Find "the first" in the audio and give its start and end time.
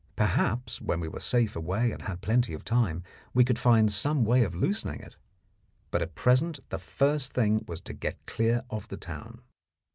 6.69-7.33